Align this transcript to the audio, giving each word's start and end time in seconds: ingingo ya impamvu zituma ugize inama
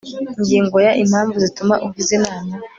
ingingo 0.37 0.77
ya 0.85 0.91
impamvu 1.03 1.35
zituma 1.45 1.75
ugize 1.85 2.11
inama 2.19 2.51